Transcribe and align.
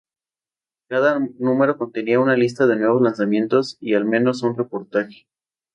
Cada 0.89 1.19
número 1.37 1.77
contenía 1.77 2.19
una 2.19 2.35
lista 2.35 2.65
de 2.65 2.75
nuevos 2.75 3.03
lanzamientos 3.03 3.77
y 3.79 3.93
al 3.93 4.05
menos 4.05 4.41
un 4.41 4.57
reportaje. 4.57 5.27